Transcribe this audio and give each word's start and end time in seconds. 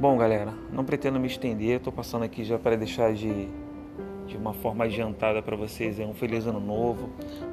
Bom, 0.00 0.16
galera, 0.16 0.54
não 0.72 0.82
pretendo 0.82 1.20
me 1.20 1.26
estender, 1.26 1.76
estou 1.76 1.92
passando 1.92 2.22
aqui 2.22 2.42
já 2.42 2.58
para 2.58 2.74
deixar 2.74 3.12
de, 3.12 3.48
de 4.26 4.34
uma 4.34 4.54
forma 4.54 4.84
adiantada 4.84 5.42
para 5.42 5.54
vocês 5.54 6.00
é 6.00 6.06
um 6.06 6.14
feliz 6.14 6.46
ano 6.46 6.58
novo, 6.58 7.10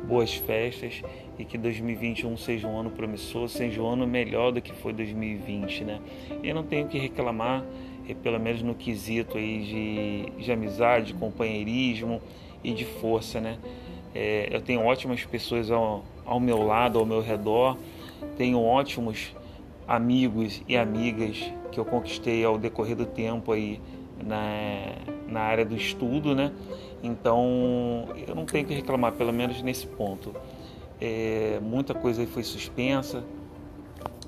boas 0.07 0.34
festas 0.34 1.02
e 1.38 1.44
que 1.44 1.57
2021 1.57 2.38
seja 2.38 2.65
um 2.65 2.79
ano 2.79 2.89
promissor, 2.89 3.50
seja 3.50 3.82
um 3.82 3.89
ano 3.89 4.07
melhor 4.07 4.54
do 4.54 4.61
que 4.61 4.71
foi 4.71 4.93
2020, 4.93 5.83
né? 5.83 6.00
Eu 6.41 6.55
não 6.55 6.64
tenho 6.64 6.88
que 6.88 6.97
reclamar, 6.97 7.65
é, 8.07 8.14
pelo 8.14 8.39
menos 8.39 8.61
no 8.61 8.75
quesito 8.75 9.38
aí 9.38 10.29
de, 10.38 10.41
de 10.41 10.50
amizade, 10.50 11.14
companheirismo 11.16 12.21
e 12.64 12.71
de 12.71 12.86
força, 12.86 13.41
né? 13.41 13.57
É, 14.16 14.48
eu 14.50 14.61
tenho 14.61 14.86
ótimas 14.86 15.21
pessoas 15.25 15.70
ao, 15.70 16.05
ao 16.25 16.39
meu 16.39 16.64
lado, 16.64 16.98
ao 16.98 17.05
meu 17.05 17.20
redor, 17.20 17.78
tenho 18.37 18.61
ótimos 18.64 19.36
amigos 19.87 20.61
e 20.68 20.75
amigas 20.75 21.51
que 21.71 21.79
eu 21.79 21.86
conquistei 21.86 22.43
ao 22.43 22.57
decorrer 22.57 22.95
do 22.95 23.05
tempo 23.05 23.51
aí 23.51 23.82
na, 24.23 24.95
na 25.28 25.41
área 25.41 25.65
do 25.65 25.75
estudo, 25.75 26.36
né? 26.36 26.51
Então 27.01 28.07
eu 28.28 28.36
não 28.36 28.45
tenho 28.45 28.65
que 28.65 28.73
reclamar, 28.73 29.14
pelo 29.14 29.31
menos 29.31 29.61
nesse 29.61 29.87
ponto. 29.87 30.33
É, 31.00 31.59
muita 31.61 31.93
coisa 31.93 32.25
foi 32.28 32.44
suspensa, 32.44 33.23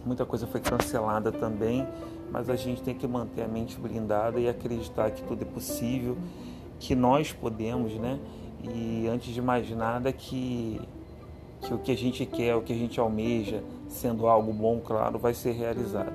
muita 0.05 0.25
coisa 0.25 0.45
foi 0.47 0.61
cancelada 0.61 1.31
também, 1.31 1.85
mas 2.31 2.49
a 2.49 2.55
gente 2.55 2.81
tem 2.81 2.95
que 2.95 3.07
manter 3.07 3.41
a 3.41 3.47
mente 3.47 3.77
blindada 3.79 4.39
e 4.39 4.47
acreditar 4.47 5.11
que 5.11 5.23
tudo 5.23 5.41
é 5.41 5.45
possível, 5.45 6.17
que 6.79 6.95
nós 6.95 7.33
podemos, 7.33 7.93
né? 7.95 8.19
E 8.63 9.07
antes 9.07 9.33
de 9.33 9.41
mais 9.41 9.69
nada, 9.71 10.11
que 10.11 10.79
que 11.61 11.73
o 11.73 11.77
que 11.77 11.91
a 11.91 11.97
gente 11.97 12.25
quer, 12.25 12.55
o 12.55 12.61
que 12.61 12.73
a 12.73 12.75
gente 12.75 12.99
almeja, 12.99 13.63
sendo 13.87 14.27
algo 14.27 14.53
bom, 14.53 14.79
claro, 14.79 15.19
vai 15.19 15.33
ser 15.33 15.51
realizado. 15.51 16.13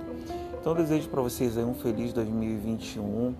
Então 0.60 0.72
eu 0.72 0.76
desejo 0.76 1.08
para 1.08 1.20
vocês 1.20 1.58
aí 1.58 1.64
um 1.64 1.74
feliz 1.74 2.12
2021, 2.12 3.34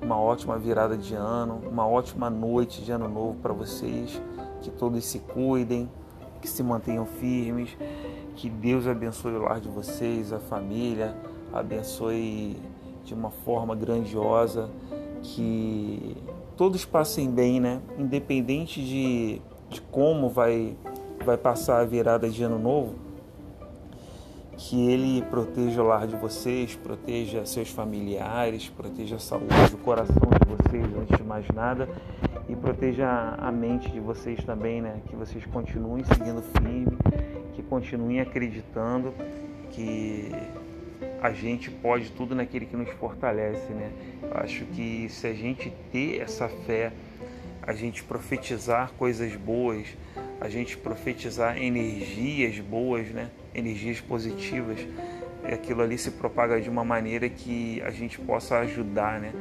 uma 0.00 0.20
ótima 0.20 0.56
virada 0.56 0.96
de 0.96 1.14
ano, 1.14 1.60
uma 1.68 1.86
ótima 1.86 2.30
noite 2.30 2.82
de 2.82 2.92
ano 2.92 3.08
novo 3.08 3.34
para 3.42 3.52
vocês, 3.52 4.20
que 4.62 4.70
todos 4.70 5.04
se 5.04 5.18
cuidem, 5.18 5.90
que 6.40 6.48
se 6.48 6.62
mantenham 6.62 7.04
firmes, 7.04 7.76
que 8.36 8.48
Deus 8.48 8.86
abençoe 8.86 9.32
o 9.32 9.42
lar 9.42 9.60
de 9.60 9.68
vocês, 9.68 10.32
a 10.32 10.38
família, 10.38 11.14
abençoe 11.52 12.56
de 13.04 13.14
uma 13.14 13.30
forma 13.30 13.74
grandiosa, 13.74 14.70
que 15.22 16.16
todos 16.56 16.84
passem 16.84 17.30
bem, 17.30 17.60
né? 17.60 17.80
Independente 17.98 18.80
de, 18.82 19.42
de 19.68 19.80
como 19.82 20.28
vai 20.28 20.76
vai 21.24 21.36
passar 21.36 21.80
a 21.80 21.84
virada 21.84 22.28
de 22.28 22.42
ano 22.42 22.58
novo, 22.58 22.94
que 24.56 24.90
ele 24.90 25.22
proteja 25.22 25.82
o 25.82 25.86
lar 25.86 26.06
de 26.06 26.16
vocês, 26.16 26.74
proteja 26.74 27.46
seus 27.46 27.70
familiares, 27.70 28.68
proteja 28.68 29.16
a 29.16 29.18
saúde, 29.18 29.74
o 29.74 29.78
coração 29.78 30.14
de 30.14 30.56
vocês 30.56 30.84
antes 30.96 31.16
de 31.16 31.22
mais 31.22 31.46
nada 31.48 31.88
e 32.48 32.54
proteja 32.54 33.36
a 33.38 33.50
mente 33.50 33.90
de 33.90 34.00
vocês 34.00 34.42
também, 34.44 34.82
né? 34.82 35.00
Que 35.06 35.16
vocês 35.16 35.44
continuem 35.46 36.04
seguindo 36.04 36.42
firme, 36.42 36.98
que 37.54 37.62
continuem 37.62 38.20
acreditando 38.20 39.14
que 39.70 40.30
a 41.22 41.32
gente 41.32 41.70
pode 41.70 42.10
tudo 42.12 42.34
naquele 42.34 42.66
que 42.66 42.76
nos 42.76 42.90
fortalece, 42.90 43.72
né? 43.72 43.92
Eu 44.22 44.36
acho 44.38 44.64
que 44.66 45.08
se 45.08 45.26
a 45.26 45.32
gente 45.32 45.72
ter 45.92 46.20
essa 46.20 46.48
fé, 46.48 46.92
a 47.62 47.72
gente 47.72 48.02
profetizar 48.02 48.92
coisas 48.92 49.34
boas, 49.36 49.86
a 50.40 50.48
gente 50.48 50.76
profetizar 50.76 51.56
energias 51.58 52.58
boas, 52.58 53.08
né? 53.08 53.30
energias 53.54 54.00
positivas, 54.00 54.78
aquilo 55.44 55.82
ali 55.82 55.98
se 55.98 56.12
propaga 56.12 56.60
de 56.60 56.68
uma 56.68 56.84
maneira 56.84 57.28
que 57.28 57.82
a 57.82 57.90
gente 57.90 58.18
possa 58.18 58.58
ajudar 58.58 59.20
né? 59.20 59.32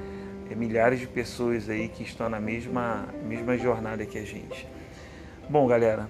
É 0.51 0.55
milhares 0.55 0.99
de 0.99 1.05
pessoas 1.05 1.69
aí 1.69 1.87
que 1.87 2.01
estão 2.01 2.27
na 2.27 2.39
mesma, 2.39 3.07
mesma 3.23 3.55
jornada 3.55 4.03
que 4.03 4.17
a 4.17 4.25
gente. 4.25 4.67
Bom, 5.47 5.67
galera, 5.67 6.07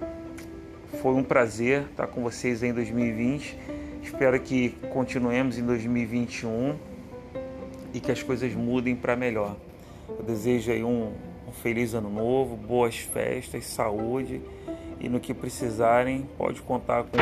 foi 1.02 1.12
um 1.12 1.22
prazer 1.22 1.82
estar 1.90 2.06
com 2.06 2.22
vocês 2.22 2.62
em 2.62 2.72
2020. 2.72 3.58
Espero 4.02 4.40
que 4.40 4.70
continuemos 4.94 5.58
em 5.58 5.62
2021 5.62 6.74
e 7.92 8.00
que 8.00 8.10
as 8.10 8.22
coisas 8.22 8.54
mudem 8.54 8.96
para 8.96 9.14
melhor. 9.14 9.56
Eu 10.08 10.24
desejo 10.24 10.72
aí 10.72 10.82
um, 10.82 11.12
um 11.50 11.52
feliz 11.52 11.94
ano 11.94 12.08
novo, 12.08 12.56
boas 12.56 12.96
festas, 12.96 13.66
saúde 13.66 14.40
e 15.00 15.08
no 15.08 15.18
que 15.18 15.34
precisarem, 15.34 16.22
pode 16.38 16.62
contar 16.62 17.02
com, 17.02 17.18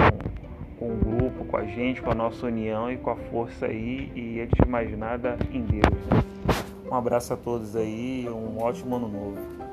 com 0.79 0.93
o 0.93 0.97
grupo, 0.97 1.45
com 1.47 1.57
a 1.57 1.65
gente, 1.65 2.03
com 2.03 2.11
a 2.11 2.15
nossa 2.15 2.47
união 2.47 2.93
e 2.93 2.99
com 2.99 3.11
a 3.11 3.17
força 3.17 3.67
aí. 3.67 4.13
E 4.15 4.41
antes 4.41 4.55
de 4.63 4.69
mais 4.69 4.97
nada, 4.99 5.39
em 5.51 5.63
Deus. 5.63 5.85
Um 6.91 6.95
abraço 6.95 7.33
a 7.33 7.37
todos 7.37 7.75
aí, 7.75 8.29
um 8.29 8.63
ótimo 8.63 8.97
ano 8.97 9.09
novo. 9.09 9.68